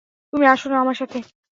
তুমি 0.33 0.45
আসো 0.45 0.67
না 0.69 0.77
আমার 0.79 0.95
সাথে। 0.95 1.17